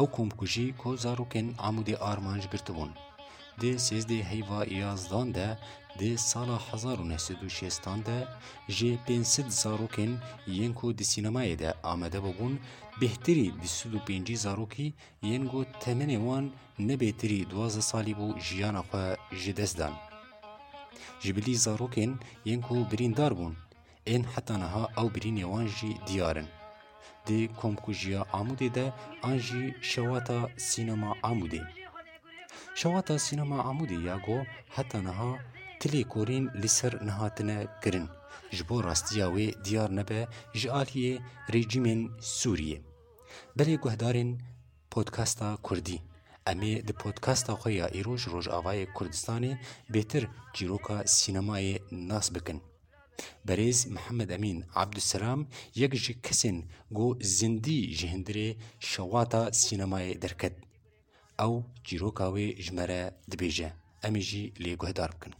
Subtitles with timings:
[0.00, 2.90] Ew komkujî ku zarokên Amûdê Armanc girtibûn
[3.60, 5.48] di sêzdê heyva yazdan de
[5.98, 8.18] di sala hezar û neh û şêstan de
[8.76, 10.12] jê pênc sed zarokên
[10.58, 12.54] yên ku di sînemayê de amade bûbûn
[13.00, 14.88] bêhterî di sed û pêncî zarokî
[15.30, 16.44] yên ku temenê wan
[16.90, 19.06] nebêtirî duwazdeh salî bû jiyana xwe
[19.42, 19.94] ji dest dan
[21.22, 22.12] ji bilî zarokên
[22.50, 23.54] yên ku birîndar bûn
[24.14, 26.48] ên heta niha ew birînê wan jî diyar in
[27.26, 28.86] di Komkujiya Amudê de
[29.28, 31.62] an jî şewata sînema Amudê.
[32.80, 34.46] Şewata sînema Amudê ya got
[34.76, 35.30] heta niha
[35.80, 38.08] tilê korîn li ser nihatine kirin
[38.50, 40.20] ji bo rastiya wê diyar nebe
[40.54, 41.20] ji aliyê
[41.52, 42.78] rejimên Sûriyê.
[43.58, 44.38] Belê guhdarên
[44.90, 45.98] podkasta Kurdî
[46.46, 49.52] Emê di podkasta xwe ya îroj Rojavayê Kurdistanê
[49.94, 50.24] bêtir
[50.54, 51.76] çîroka sînemayê
[52.08, 52.62] nas bikin.
[53.46, 55.40] بەرێز محەممەد ئەمین عبدسلام
[55.82, 56.56] یەکژی کەسن
[56.98, 58.48] گۆ زیندی ji hindirê
[58.90, 60.54] şewata sînemayê derket
[61.46, 61.54] ew
[61.86, 63.68] çîroka wê ji me re dibêje
[64.06, 65.32] em ê jî lê guhdar bikin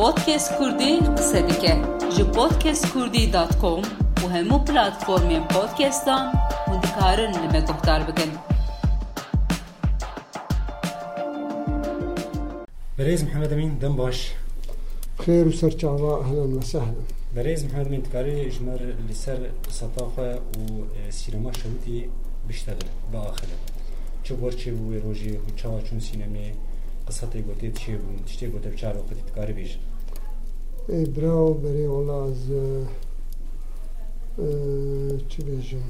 [0.00, 1.74] Podkes Kurdî qise dike
[2.14, 3.80] ji podkeskurdî.com
[4.22, 6.24] û hemû platformên podcastan
[6.66, 8.32] hûn dikarin li me guhdar bikin.
[12.98, 14.18] Berêz Mihemed Emin dem baş.
[15.18, 16.94] خير وسر عوا اهلا وسهلا
[17.36, 20.40] بريز محمد من تكاري اجمر اللي سر سطاخة
[21.08, 22.08] وسينما شوتي
[22.48, 23.46] بيشتغل بآخر
[24.24, 26.52] شو بور چه بو روجي و شون سينما سینمی
[27.08, 28.94] قصتی گوتی چه تشتي تشتی گوتی بچار
[29.28, 29.78] تكاري بيش
[30.90, 32.84] اي براو بري والا از اه،
[34.42, 35.82] اه، چه بیشم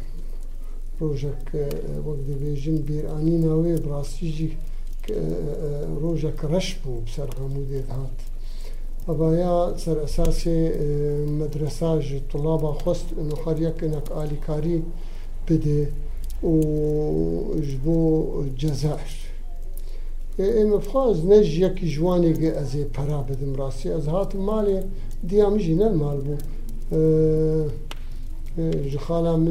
[1.00, 4.50] روژک اه، وقتی بیشم بیر آنی ناوی براستی جی
[6.00, 8.18] روژک رش بو بسر غمودی دهات
[9.12, 10.46] بایا سر اساس
[11.40, 14.82] مدرسه ج طلاب خوست انه هر یک انک آلیکاری
[15.48, 15.88] بده
[16.42, 16.52] و
[17.68, 18.00] جبو
[18.56, 19.12] جزائر
[20.38, 24.66] ام فخاز نج یک جوانی گه از پرا بدم راستی از هات مال
[25.28, 26.36] دیامجی نل مال بو
[28.92, 29.44] جخالم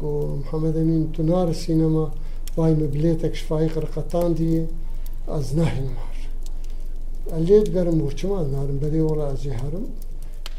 [0.00, 0.12] گو
[0.42, 2.10] محمد امین تنار سینما
[2.56, 4.68] وای مبلیتک شفای قرقطان دیه
[5.28, 6.15] از نهی مار
[7.46, 9.86] لێت گەرم وچمان نارم بەرێوەڵ ئازی هەرم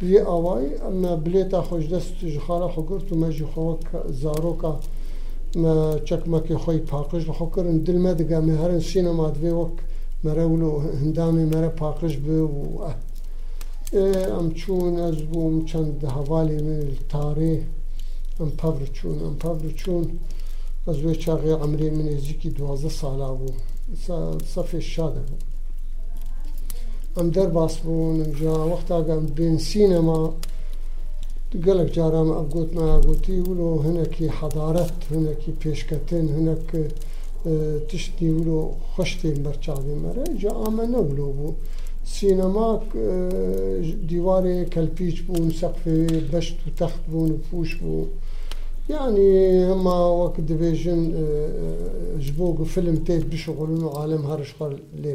[0.08, 3.74] بێ ئەوای ئەمە بلێتە خۆش دەست ژخارە خۆگرت و مەژی خۆوە
[4.22, 4.72] زارۆکە
[6.08, 9.76] چەکمەکی خۆی پاقش لە خۆکردن دلمە دەگەمێ هەرن سینەما دوێ وەک
[10.26, 12.56] مەرەول و هەندامی مەرە پاقش بێ و
[14.36, 16.80] ئەم چوون ئەز بووم چەند هەوالی من
[17.14, 17.56] تارێ
[18.40, 20.06] ئەم پەبر چوون ئەم پەبر چوون
[20.88, 23.56] ئەزێ چاغی ئەمرێ من نێزیکی دوازە سالا بوو
[24.54, 25.42] سەفێ شادە بوو.
[27.20, 30.34] ام در باس بون جا وقتا گم بین سینما
[31.66, 38.60] گلک جارم اب گوت ما گوتی ولو هنکی حضارت هنکی پیشکتن هنک اه، تشتی ولو
[38.94, 41.48] خوشتی برچاوی مره جا آمن ولو بو
[42.16, 42.84] سینما اه،
[44.10, 45.84] دیوار کلپیچ بون سقف
[46.34, 48.08] بشت و تخت بون و پوش بون
[48.90, 49.28] يعني
[49.72, 51.18] هما وقت ديفيجن اه،
[52.26, 54.74] جبوق فيلم تيت بشغل عالم هرش قال
[55.04, 55.14] لي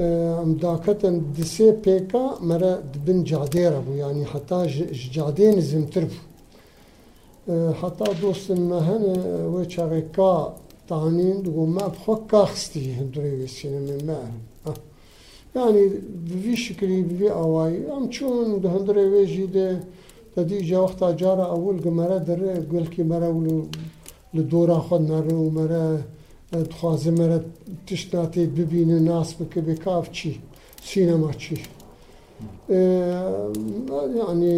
[0.00, 4.58] آه، مداكتن دسي بيكا مرا دبن جادێرە بوو ینی حتا
[5.14, 6.22] جادێن زمتر بوو.
[7.50, 10.34] آه، حتا دۆستن مە هەنێ تانين آه، چاڕێکا
[10.90, 14.36] تانین و مە بخۆ کاخستی هەندرێ وێسینە مەرم.
[15.56, 15.84] ینی
[16.28, 19.68] بوی شکری بوی ئەوایی ئەم چۆن هەندرێ وێژی دێ
[20.34, 23.38] دەدی جاوەختا جارە ئەول گمەرە دەرێ گوەلکی مەرە و
[24.36, 25.86] لە دۆرا خۆ نەڕێ و مەرە،
[26.52, 27.44] دخوازی مرد
[27.86, 30.30] تشتاتی ببینه ناس بکه بکاف چی
[30.90, 31.56] سینما چی
[34.20, 34.52] يعني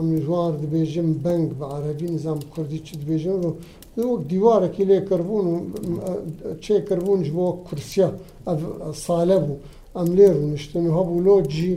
[0.00, 3.34] امرزوار دبيجم بنك بعربي نظام كردي دبيجم
[3.98, 5.46] وقت ديوارة كي لي كربون
[6.60, 8.08] تشي كربون جبو كرسيا
[9.06, 9.54] صالبو
[10.00, 11.72] املير ونشتن هبو لوجي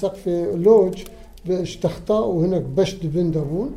[0.00, 0.24] سقف
[0.66, 0.96] لوج
[1.46, 3.70] باش تخطا وهناك باش دبن دبون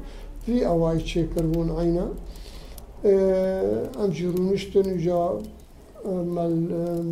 [0.46, 2.08] في اواي تشي كربون عينا
[3.06, 5.40] أمجرونشتن جا
[6.06, 6.54] مال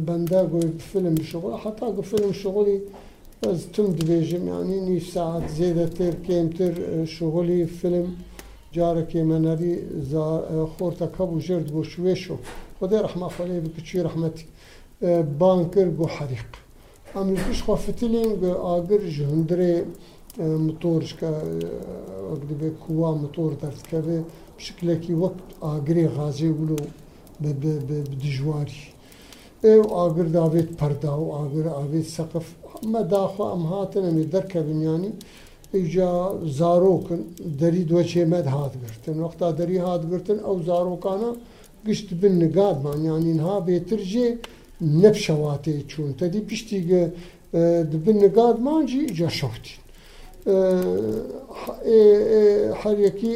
[0.08, 2.82] بنده قوي بفيلم شغل حتى قو فيلم شغلي
[3.44, 8.16] بس تم دبيجم يعني نيف ساعات زيادة تر كيمتر شغلي فيلم
[8.74, 10.24] جارك منري زا
[10.80, 12.36] خورتا كبو جرد بو شويشو
[12.82, 14.46] خدي رحمة خليه بكتشي رحمتي
[15.40, 16.48] بانكر قو حريق
[17.18, 19.86] أم يكش خفتلين قو آقر جهندري
[20.40, 21.30] موتورش كا
[22.30, 24.24] وقت بكوا موتور درت كبه
[24.66, 26.78] شکلێکی وەک ئاگرێ غازێ بلو
[28.22, 28.82] دژواری
[29.66, 32.48] ئێو ئاگرداوێت پەردا و ئاگر ئاوێت سەقف
[32.82, 35.12] ئەمە داخوا ئەم هاتنەمی دەرکە بنیانی
[35.78, 36.12] ئیجا
[36.58, 37.22] زارۆکن
[37.60, 41.32] دەری دوچێ مەد هاتگرتن وەختا دەری هاتگرتن ئەو زارۆکانە
[41.88, 44.28] گشت بن نگادمانیانینها بێترجێ
[45.02, 47.02] نەپشەواتێ چوون تەدی پشتیگە
[47.92, 49.80] دبن نگادمانجی جە شوتین
[52.82, 53.36] هەریەکی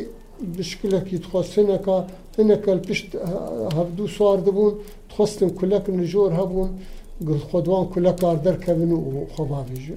[0.57, 2.07] bişkilekî dixwastineka
[2.37, 3.15] hinek pişt
[3.75, 4.73] hevdû sar dibûn
[5.09, 6.69] dixwastin kulekin li jor hebûn
[7.47, 9.01] xwedwan kulekar derkevin û
[9.35, 9.95] xwebavê ji.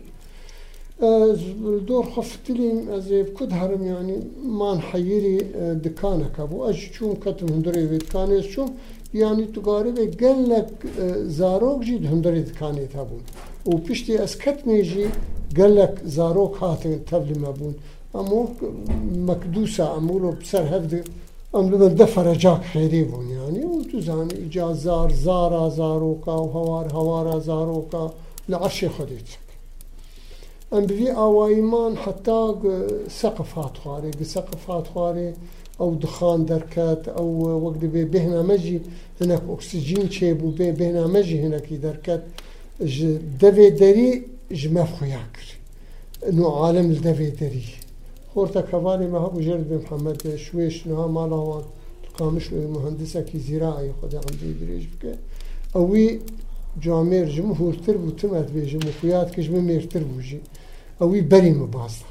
[1.88, 5.36] دور خفتلیم ez ê ku herim yanî man heyîrî
[5.84, 8.68] dikaneke bû ez ji çûm ketim hundirê vê dikanê çûm
[9.12, 10.68] yanî tu garibê gelek
[11.28, 13.22] zarok jî di hundirê dikanê hebûn.
[13.66, 15.06] û piştî ez ketmê jî
[15.56, 17.74] gelek zarok hatin tevlî mebûn
[18.16, 18.48] امو
[19.26, 21.02] مكدوسة امورو بسر هفدي
[21.54, 28.12] ام لمن دفر جاك خيريبون يعني تو زاني اجا زار زارا زاروكا وهوار هوارا زاروكا
[28.48, 29.38] لعشي خديتك
[30.72, 32.54] ام بفي اوائمان حتى
[33.08, 35.34] سقف هات خواري سقف هات خواري
[35.80, 37.24] او دخان دركات او
[37.66, 38.80] وقت بي بهنا مجي
[39.20, 42.24] هناك اكسجين شيبو بي بهنا مجي هناك دركات
[43.40, 45.56] دفي دري جماف خياكر
[46.32, 47.62] نو عالم الدفي دري
[48.34, 51.64] خورتا کوانی ما مجرد محمد شويش نها مالاوان
[52.18, 52.46] قامش
[52.76, 55.04] مهندسة كي زراعي خدا عمدي دريج بك
[55.78, 56.06] اوي
[56.84, 60.38] جامير جمو هورتر بو تمت بيجي مخيات كجمو ميرتر بوجي
[61.02, 62.06] اوي بري مبازدا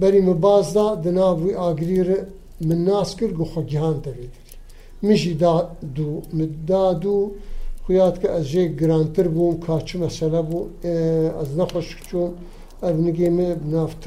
[0.00, 2.08] بري مبازدا دناب وي اغرير
[2.68, 4.44] من ناس كل گو خجهان تبيدر
[5.06, 5.52] مشي دا
[5.96, 6.08] دو
[6.38, 7.14] مدا دو
[7.88, 10.58] خيات كأزجي گرانتر بوم كاچو مسألة بو
[11.42, 12.32] از نخوش كچوم
[12.84, 14.04] او نگی می نافت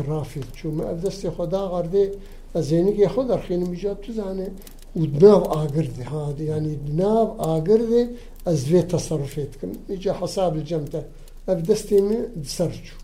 [0.58, 2.12] چون ما دست خدا قرده
[2.54, 4.52] از اینکه خود خیلی میجاد تو زنه
[4.94, 8.10] او دناو آگرده ها یعنی دناو آگرده
[8.46, 11.06] از وی تصرفیت کن میجا حساب الجمته
[11.48, 12.96] اف دستی می دسرچو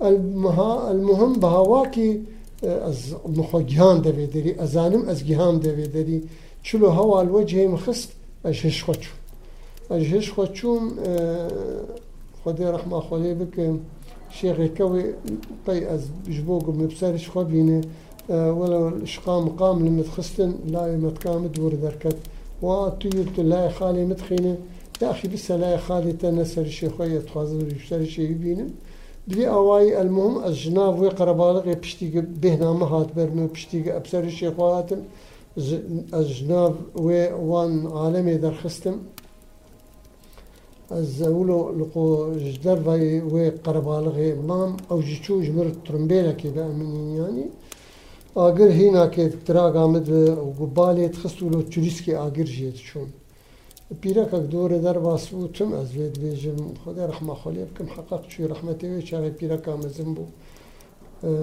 [0.00, 2.20] المهم به هوا که
[2.88, 2.98] از
[3.36, 6.22] مخو گیان دوی داری ازانم از گیان دوی دری
[6.62, 8.10] چلو هوا الوجه مخست
[8.44, 9.18] اش هش خود چون
[10.00, 10.80] اش هش خود چون
[12.44, 13.80] خدای رحمه بکم
[14.30, 15.04] شيخ كوي
[15.66, 17.80] طي از جبوق مبسرش خبينه
[18.30, 22.16] آه، ولا شقام قام لمتخستن لا متقام دور دركت
[22.62, 24.54] وتيوت لا خالي متخينه
[25.02, 28.66] يا أخي بس لا خالي تنسر الشيخ خويا تخازن يشتري شي بينه
[29.28, 32.08] دوی اواي المهم الجناب ويقرا بالغ يبشتي
[32.42, 34.94] بهنا ما هات برمي بشتي ابسر الشيخ ئەس
[36.14, 38.96] الجناب وێ وان عالمي دەرخستم
[40.92, 42.04] زولو لقو
[42.54, 47.46] جدر في وي قربالغي مام او جيشو جمر ترمبيلا كي بأمنين يعني
[48.46, 53.08] آگر هینا که ترا گامد و گبالی تخستو لو چوریسکی آگر جیت چون
[54.00, 58.46] پیرا که دور در واسو تم از وید بیجم خدا رحمه خالی بکم حقق چوی
[58.52, 60.24] رحمتی وی چاره پیرا که مزم بو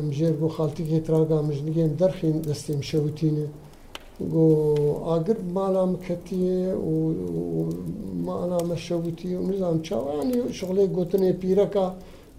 [0.07, 3.47] مجیر بو خالتی که ترا گامج نگیم درخین دستیم شوتینه
[4.19, 4.47] گو
[5.15, 7.67] اگر مالا مکتیه و
[8.23, 11.87] مالا مشوتی و نزام چاو یعنی شغل گوتن پیرکا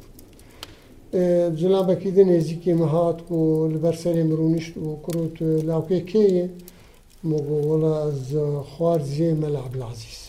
[1.60, 6.50] زلان بکیده نیزی که مهات گو لبرسر مرونشت و کروت لاوکه که
[7.24, 8.20] مگو ولا از
[8.70, 10.20] خوار زی ملع بلعزیز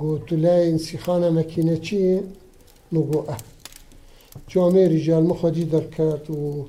[0.00, 2.22] گو تلای انسیخان مکینه چیه
[2.92, 3.36] مگو اه
[4.48, 5.84] جامعه رجال مخوادی در
[6.32, 6.66] و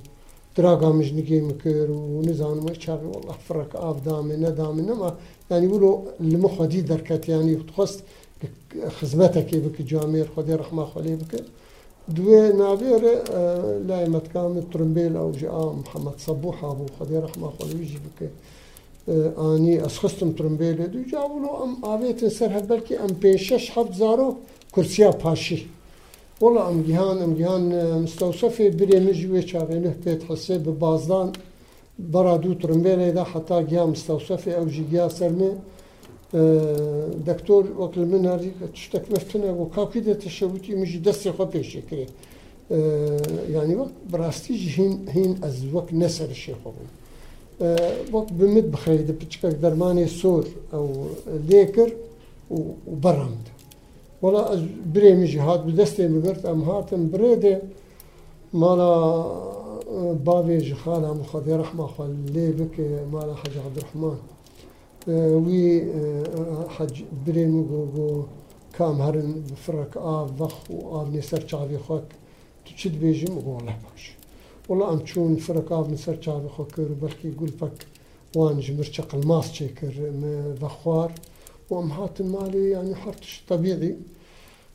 [0.57, 5.11] دراغا مجنقي مكر ونزان ما شاغي والله فرق آف دامي ندامي نما
[5.51, 7.99] يعني يقولوا المخ درکت یعنی خواست
[8.97, 11.33] خدمت خدمتك بك جامعه خدي رحمة خالی بك
[12.15, 12.23] دو
[12.59, 17.97] نابير اه، لایمت کام ترمبیل أو جاء آه، محمد صبوحة أبو خدي رحمة خلي يجي
[18.19, 18.25] اه،
[19.55, 24.35] آنی از خستم ترمبیل دو جاولو ام اويتن سر بلكي ام 5 هفت زارو
[24.75, 25.76] کرسیا پاشی
[26.41, 27.63] والله ام جهان ام جهان
[28.05, 31.27] مستوصفه بري مجوي شاغله بيت حسي ببازدان
[32.13, 35.51] برا دو ترمبيلي دا حتى جا مستوصفه او جي جا سرمي
[37.29, 42.05] دكتور وكل من هاري تشتك مفتنا وكاكي دا تشوتي مجي دستي خو بيشي كري
[43.55, 46.59] يعني وقت براستي هين هين از وقت نسر الشيخ
[48.15, 50.45] وقت بمد بخير دا بتشكك درماني سور
[50.77, 50.85] او
[51.49, 51.89] ليكر
[52.55, 53.45] وبرامد
[54.23, 54.61] وڵا ئەس
[54.93, 57.55] برێمیژی هات بە دەستێ مگرت ئەم هاتم برێدێ
[58.61, 58.93] مالا
[60.25, 64.19] باوێژی خالا مخەدێ ڕحماخوا لێ بکێ مالا حەج عبدڕحمان
[65.45, 65.61] وی
[66.75, 66.93] حەج
[67.25, 68.11] برێن و گۆگۆ
[68.77, 69.29] کام هەرن
[69.63, 72.07] فرەك ئاو وەخ و ئاونێ سەر چاوی خۆک
[72.65, 74.03] تو چیت بێژیم گۆڵە باش
[74.69, 77.77] وڵا ئەم چوون فرەك ئاو سەر چاوی خۆ کرد بەرکی گولپەک
[78.35, 81.09] وان ji mir çeqil mas çêkir me vexwar
[81.69, 83.95] وأمهات المال يعني حرتش طبيعي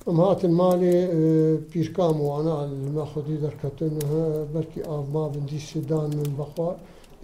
[0.09, 0.81] أمهات المال
[1.75, 6.73] بيركام وأنا الماخذ دركت إنها بركي أما بندي سدان من بخوا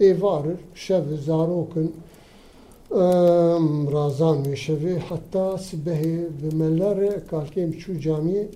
[0.01, 1.89] إيفارر شف زاروكن
[3.93, 6.01] رازان مشوي حتى سبه
[6.39, 6.99] بملار
[7.31, 8.47] كالكيم شو جامي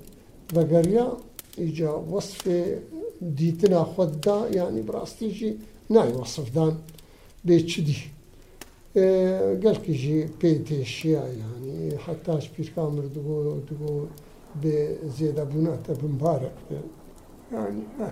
[0.54, 1.08] بقريا
[1.60, 2.42] إجا وصف
[3.22, 5.54] ديتنا خدا يعني براستيجي
[5.94, 6.74] ناي وصف دان
[7.46, 7.98] بيتشدي
[9.64, 13.38] گل که جی پیده شیعه یعنی حتیش پیرکام رو دگو
[13.70, 13.92] دگو
[14.62, 14.74] به
[15.18, 16.52] زیاد بونه تا به مبارک
[17.52, 18.10] یعنی ها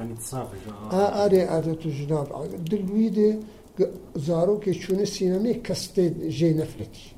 [0.00, 2.28] هنی سابقه ها ها اره اره تو جناب
[2.70, 3.30] دلویده
[3.78, 3.84] که
[4.16, 7.14] زارو که چون سینمه کسته جی نفردی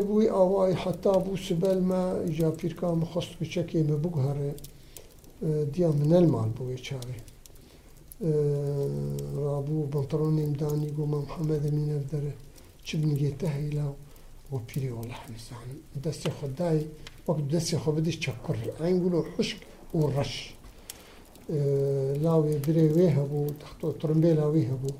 [0.00, 4.54] بوی آوائی حتی بو سبل ما جا پیرکام خست که چکیمه بگهاره
[5.72, 7.14] دیام نلمان بوی چاری
[8.22, 8.28] آه،
[9.46, 12.32] رابوو بنتڕۆنیم دانی گۆمام حەمەدە مینەر دەرە
[12.86, 13.86] چ بنگێتە هەیلا
[14.50, 15.66] بۆ پیرۆڵە حەمیسان
[16.04, 16.80] دست خدای
[17.28, 19.66] وقت دست خۆ بدی چەکڕ ئەنگول و حشک آه،
[19.98, 20.32] و ڕەش
[22.24, 24.92] لاوێ درێ وێ هەبوو تەختۆ ترمبێ لاوی هەبوو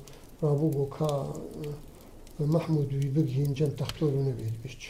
[0.43, 1.11] رابوو بۆ کا
[2.39, 4.81] آه، مححمود وی بگهینجەن تەختۆر نەبێت بچ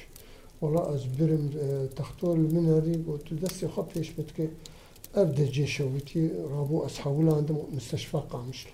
[0.62, 1.46] وڵا ئەز برم
[1.98, 4.46] تەختۆر منەری بۆ تو دەستی خۆ پێش بتکە
[5.18, 8.72] جيش جيشويتي رابو أصحابو عندهم مستشفى قامشلو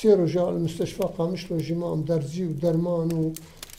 [0.00, 3.32] سيرو جاء المستشفى قامشلو جماعم درزي ودرمان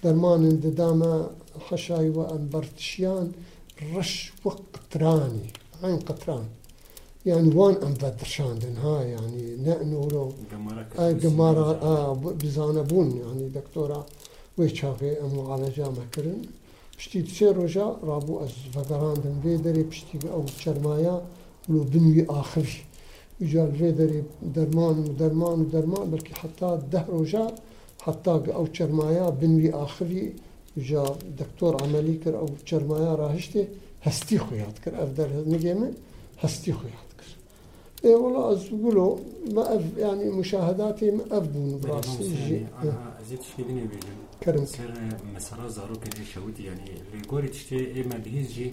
[0.04, 3.32] ودرمان اندداما حشاي وأن برتشيان
[3.96, 5.48] رش وقتراني
[5.84, 6.46] عين قطران
[7.25, 10.32] يعني وان ام بدرشاندن ها يعني نأنورو
[11.00, 14.06] آه جمارة آه بزانبون يعني دكتورة
[14.58, 16.42] ويشافي ام معالجة مكرن
[16.98, 18.51] بشتي تسير رجا رابو از
[18.90, 21.25] دن بيدري بشتي او شرمايا
[21.70, 22.68] ولو دنيا آخر
[23.41, 24.24] يجال في دري
[24.56, 27.46] درمان ودرمان ودرمان بلكي حتى الدهر وجا
[28.06, 30.24] حتى أو شرمايا بنوي آخري
[30.77, 31.03] جا
[31.39, 33.63] دكتور عملي كر أو شرمايا راهشتي
[34.06, 35.94] هستي خيات كر أفدر نجمة
[36.41, 37.30] هستي خيات كر
[38.08, 39.10] إيه والله أزقوله
[39.56, 42.65] ما أف يعني مشاهداتي ما أفبون براسي جي
[43.30, 44.13] زيد شيء دنيا بيجي
[44.44, 44.94] كرم سر
[45.36, 48.72] مسرا زارو كده شهود يعني لغوري تشتي إيه ما بيجي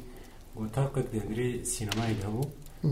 [0.57, 2.41] وطاقة دندري سينماي دهو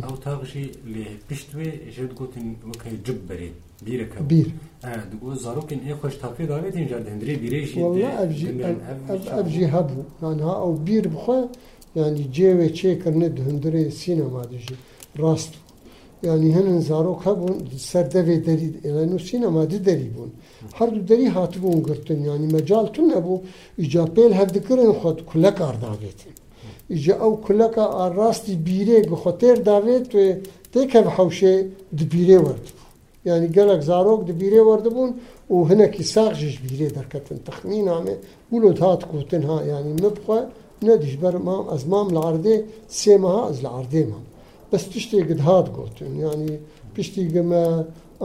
[0.06, 1.66] او تاغشي لي بيشتوي
[1.96, 3.54] جد قوتن وكي جب بريد
[3.86, 4.48] بيرك بير
[4.84, 8.46] اه دقو زاروكن اي خوش تافي داويت ان جرد هندري بيريش والله ابجي
[9.40, 11.40] ابجي هبو يعني ها او بير بخو
[11.96, 14.76] يعني جيوي تشيكر ند هندري سينما دجي
[15.22, 15.52] راست
[16.26, 17.48] يعني هن زاروك هبو
[17.90, 20.30] سرده في دريد يعني نو سينما دي دري بون
[20.78, 23.36] هر دو دري هاتبون قرتن يعني مجال تن هبو
[23.80, 26.32] اجابيل هفدكرن خود كلك ارداغيتن
[26.90, 30.18] ji ew kuleka a rastî bîrê bixotêr davê tu
[30.72, 31.56] tê kev hewşê
[31.98, 32.74] di bîrê werdibû
[33.24, 35.10] yani gelek zarok di bîrê werdibûn
[35.54, 38.14] û hinekî saq ji ji bîrê derketin texmîna me
[38.52, 40.38] gulot hat gotin ha yani min bixwe
[40.86, 42.56] ne di ji ber mam ez mam li erdê
[42.98, 44.22] sê meha ez li erdê mam
[44.72, 46.50] bes tiştê gid hat gotin yani
[46.94, 47.64] piştî me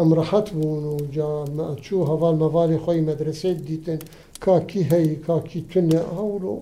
[0.01, 1.27] em rehet bûn û ca
[1.57, 3.99] me çû heval mevalê xwe medresê dîtin
[4.43, 6.55] ka kî heyî ka kî tune hewro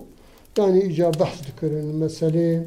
[0.58, 2.66] Yani iyice bahs dikirin mesele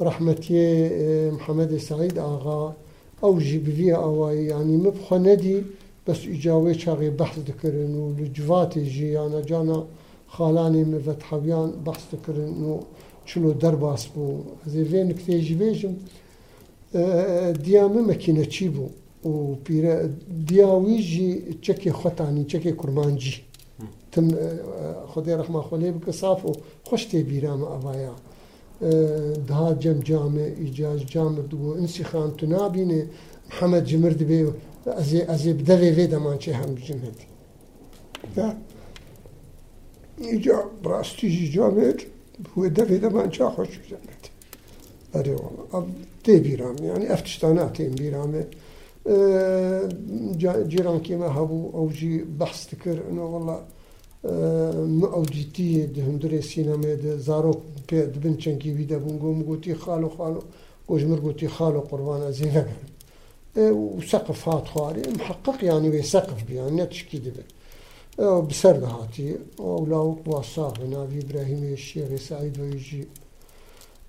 [0.00, 0.90] rahmetiye
[1.30, 2.76] Muhammed Said Ağa
[3.22, 5.56] ev jî bivî awayî yanî min bixwe nedî
[6.08, 9.78] bes îca wê çaxê behs dikirin û li civatê jî yana cana
[10.36, 12.80] xalanê min vetheviyyan behs dikirin û
[13.28, 14.24] çilo derbas bû
[14.66, 15.94] ez ê vê nikteyê jî bêjim
[17.64, 18.86] diya min mekîneçî bû
[19.30, 19.98] û pîre
[20.48, 21.28] diya wî jî
[21.64, 23.34] çekê xwetanî çekê kurmancî
[24.12, 24.28] تم
[25.08, 26.52] خدای رحمه خلی بکە ساف و
[27.10, 28.14] تی بیرام ئەوایە
[29.50, 33.00] ده جم جام ایجاز جام دو انسی خان تو نابینه
[33.50, 34.40] محمد جمرد بێ
[35.10, 37.28] چه هم بدەوێ ده هم هەم بجمێتی
[40.28, 42.00] اینجا ڕاستیژی جامێت
[42.44, 44.30] بوێ دوی دەمان چا خۆش بجەمێتی
[45.14, 45.34] ئەرێ
[45.72, 45.84] ئەو
[46.24, 48.44] تی بیرام یعنی افتشتانه تی بیرامه
[50.68, 53.62] جيران كيما هابو او بحثت بحث تكر انه والله
[55.14, 57.62] او جي تي دهم دري سينما زاروك
[57.92, 60.42] دبن چنكي بونگو بونغو مغوتي خالو خالو
[60.88, 62.66] كوج مرغوتي خالو قربان ازينا
[63.58, 71.18] وسقف هات خواري محقق يعني ويسقف يعني تشكي دبه بسرد هاتي ولاو وصاح هنا في
[71.22, 73.08] ابراهيم الشيخ سعيد ويجي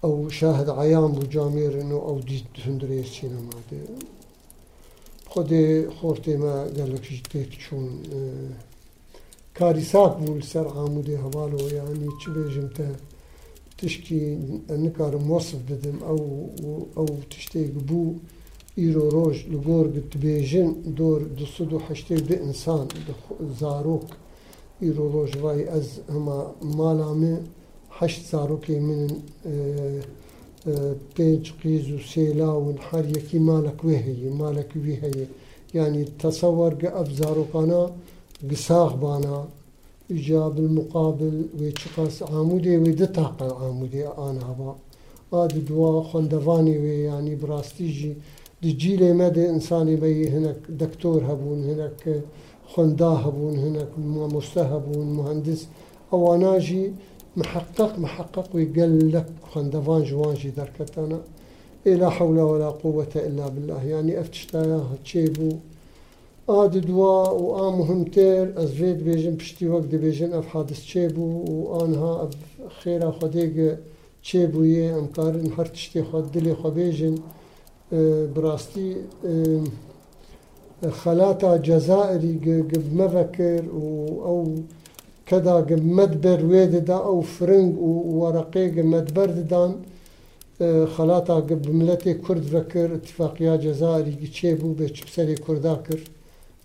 [0.03, 3.77] او شاهد عيان وجامير انه او ديت هندري السينما ده
[5.33, 5.49] خود
[5.99, 7.85] خورتما گەلەکیش تێک چوون
[9.57, 12.85] کاری ساک بوو سەر ئامودێ هەواڵەوە یانی چ بێژم تە
[13.77, 14.21] تشکی
[14.83, 16.21] نکارم مۆسف بدم ئەو
[16.97, 18.05] ئەو تشتێک بوو
[18.79, 19.85] ئیرۆ ڕۆژ لە گۆر
[20.23, 20.69] بێژن
[20.99, 21.19] دۆر
[21.71, 22.87] دو هەشتێک بێ ئینسان
[23.59, 24.07] زارۆک
[24.83, 26.39] ئیرۆ ڕۆژ وای ئەز ئەمە
[26.77, 27.35] ماڵامێ
[27.99, 29.13] هەشت زارۆکی منن
[31.15, 33.01] تنشقيز وسيلا و سێلا
[33.33, 35.25] و مالك مالک وێ هەیە مالکی وی هەیە
[35.77, 37.83] ینی تەسەوەرگە ئەبزارۆقانە
[38.51, 39.37] گساغبانە
[40.59, 44.71] المقابل ويشقاس عامودي ويدتاق ئامودێ وێ هبا
[45.33, 48.13] ئامودێ دوا خندفاني وي يعني براستيجي
[48.61, 52.01] دي جيلي مدى إنساني بي هناك دكتور هبون هناك
[52.73, 53.91] خوندا هبون هناك
[54.35, 55.61] مستهبون مهندس
[56.15, 56.85] اواناجي
[57.37, 61.19] محقق محقق ويقال لك خندفان جوانجي دركتنا
[61.87, 65.49] إيه لا حول ولا قوة إلا بالله يعني أفتشتايا تشيبو
[66.49, 72.31] آد دوا وآم مهمتير أزفيد بيجن بشتي وقت بيجن أف حادث تشيبو وآنها أف
[72.83, 73.77] خيرا خديق
[74.23, 77.15] تشيبو يه أمكارن هرتشتي خد دلي خبيجن
[77.93, 78.95] آه، براستي
[79.25, 79.63] آه،
[80.89, 83.59] خلاتا جزائري قب مفكر
[84.21, 84.47] أو
[85.29, 89.71] كداك مدبر ويددا أو فرنج وورقيق مدبر ددان
[90.95, 95.99] خلاطا بملتي كرد ركر اتفاقية جزائري جيبو بچبسري كردا كر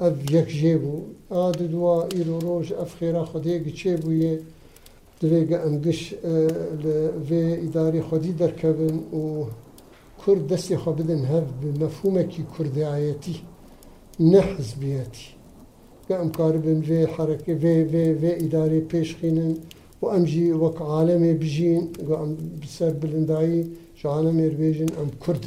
[0.01, 0.95] اف يك جيبو
[1.33, 4.35] آد دوا ايرو روج اف خيرا خدي جيبو يه
[5.23, 6.01] دويق امقش
[7.29, 7.33] في
[7.67, 9.45] اداري خدي دركبن و
[10.27, 12.29] كرد دستي خبدن هف بمفهومك
[12.59, 13.37] كردعيتي
[14.21, 15.27] نه حزبيتي
[16.09, 19.53] گەم کاربم vê حرەکە vê vê vê ئیداری پێشخینن
[20.01, 21.85] و ئەمجی وەک عاالەمێ بژین
[22.77, 23.61] سەر بلندایی
[24.01, 25.45] شانە مێربێژین ئەم کورد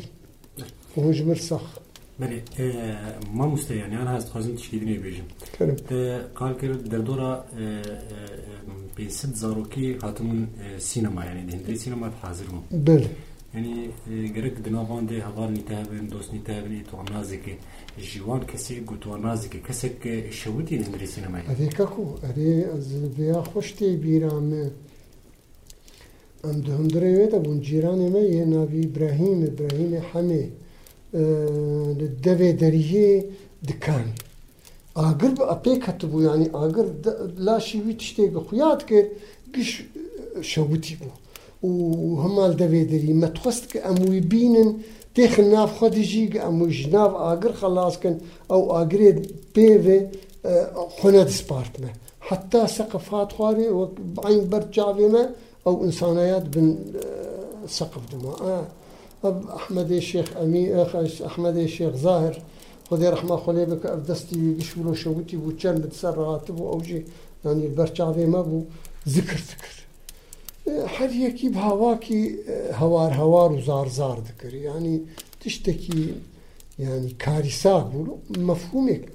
[1.08, 1.66] hujmir sax.
[2.22, 2.40] Berê
[3.40, 5.28] ma musteyan yan haz dixwazim tişkîdinê bêjim.
[6.42, 7.32] Kalkir e, derdora
[8.96, 10.42] pênsid e, e, zarokî hatibûn
[10.90, 12.64] sînema yanî di hindirê sînema hazir bûn.
[12.90, 13.08] Belê.
[13.60, 13.90] یعنی
[14.36, 17.54] گرک دناوان ده هوار نیتابن دوست نیتابن ایتو نازی که
[18.10, 23.40] جوان کسی گوتو نازی که کسی که شودی نمیری سینمایی اره ککو اره از بیا
[23.52, 24.50] خوش تی بیرام
[26.48, 30.44] ام دهم دره ویدا بون جیران ما یه ناوی ابراهیم ابراهیم حمی
[32.00, 33.08] لدوه دریه
[33.70, 34.08] دکان
[35.02, 36.86] ئاگر بە ئەپێ کەتبوو ینی ئاگر
[37.48, 39.08] لاشی وی تشتێک بە خویات کرد
[39.56, 39.78] گشت
[40.52, 41.14] شەوتی بوو
[41.64, 44.70] وهما دەوێدەری مەتخست که ئەمووی بینن
[45.16, 48.16] تێخن ناف خۆدیژی کە ئەمووی ژناف ئاگر خەلاسکن
[48.52, 49.18] ئەو ئاگرێت
[49.56, 50.00] پێوێ
[50.98, 51.92] خۆنە دسپارتمە
[52.28, 55.24] حتا سەقفات خوارێ وەک بەین بەرچاوێمە
[55.66, 56.68] ئەو ئینسانایات بن
[57.78, 58.32] سەقف دما
[59.56, 60.64] ئەحمەدی شێخ ئەمی
[61.26, 62.36] ئەحمەدی شێخ زاهر
[62.90, 67.00] خدای رحمە دستی بکە ئەف دەستی گشور و شەوتی بوو چەند بسەر ڕاتبوو ئەوژێ
[67.46, 68.52] ینی ما و
[69.16, 69.74] ذکر ذکر
[70.88, 72.30] هر یکی به هوا که
[72.74, 75.02] هوار هوار و زار زار دکری یعنی
[75.42, 75.94] تشتی که
[76.80, 79.08] یعنی کاری ساک بود مفهومی که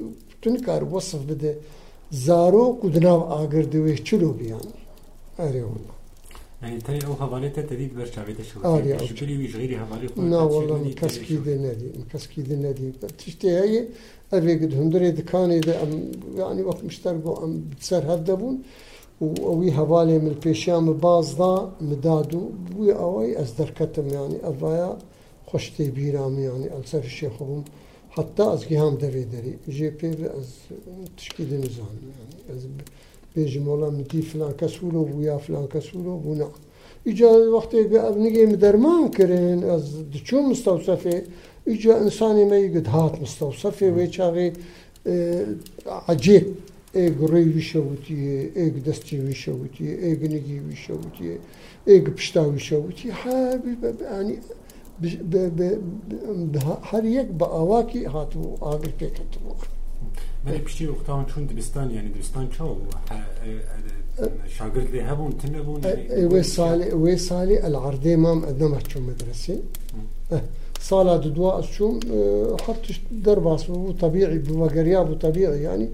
[0.42, 1.56] تونی کار وصف بده
[2.10, 4.66] زارو کدناو آگرده دوه چلو بیان
[5.38, 5.76] اره اونا
[6.62, 9.08] یعنی تای او حوالی تا دید بر شاوی تشوید آره او آره.
[9.08, 12.42] چلی وی جغیری حوالی خود نا والا من کس کی ده ندی من کس کی
[12.42, 13.78] ده ندی تشتی هایی
[14.32, 15.78] اوه گد هندره دکانه ده
[16.38, 18.36] یعنی وقت مشتر گو هم بسر هده
[19.22, 21.52] وي هبالي من البيشام باز دا
[21.88, 22.42] مدادو
[22.78, 24.98] وي اوي ازدر كتم يعني افايا
[25.48, 27.32] خشتي بيرام يعني السر الشيخ
[28.11, 30.08] حتى از جهام دري دري جي بي
[30.38, 30.48] از
[31.16, 32.62] تشكيد نزان يعني از
[33.35, 36.48] بيجي مولا مدي فلان كسولو ويا فلان كسولو ونا
[37.08, 37.70] اجا وقت
[38.24, 41.22] نجي مدرمان كرين از دشو مستوصفه
[41.68, 44.52] اجا إنسان ما يقد هات مستوصفه ويشاغي
[46.08, 46.46] عجيب
[47.00, 51.37] ایک روی ویشه بودیه ایک دستی ویشه بودیه ایک نگی ویشه بودیه
[51.90, 53.59] ایک پشتا ویشه به هر
[55.31, 55.78] به
[56.90, 59.57] هر یک با آواکی هاتو آگر پیکت بود
[60.44, 62.74] بله پشتی وقتا چون دبستان یعنی دبستان چه و
[64.57, 65.81] شاگرد لی هبون تنه بون
[67.05, 69.59] وی سالی العرده مام ادنمه چون مدرسه
[70.88, 71.95] صالة ددواء الشوم
[72.66, 75.87] حطش درباس بو طبيعي بوغريا بو طبيعي يعني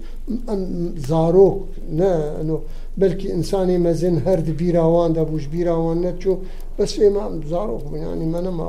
[0.49, 0.59] أن
[1.09, 1.63] زاروك
[1.99, 2.57] نا أنه
[2.97, 6.37] بلكي إنساني مازن هرد بيراوان دابوش بيراوان نتشو
[6.79, 8.67] بس إما زاروك يعني ما نما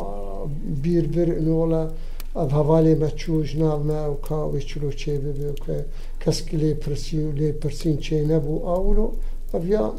[0.85, 1.91] بير بير إنه ولا
[2.37, 5.85] اب حواله مچوش نه ما او کا و چلو چه به که
[6.21, 9.09] کس کلی پرسیو لی پرسین چه نه بو اولو
[9.55, 9.93] avya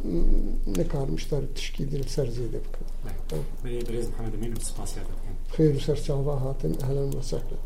[0.78, 3.14] ne karmışlar tişkidir serzede bu kadar.
[3.34, 3.46] Evet.
[3.66, 5.10] Beri Brez Muhammed Emin'in spasiyada.
[5.58, 7.58] خير وسرچا وهاتن اهلا وسهلا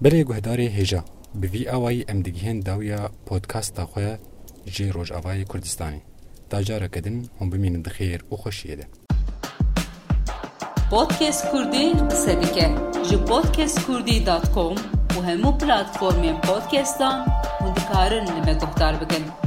[0.00, 4.18] بلي گهداري هجا بوی أواي ام دگهن داویا بودكاست أخويا
[4.66, 6.00] جی روژ اوای کردستانی
[6.50, 8.86] تا جارا کدن هم بمینن دخیر و خوشیده
[10.90, 12.68] پودکست کردی قصه بکه
[13.10, 13.78] جی پودکست
[14.26, 14.74] دات کوم
[15.16, 17.26] و همو پلاتفورمین پودکستان
[17.60, 19.43] و دکارن نمه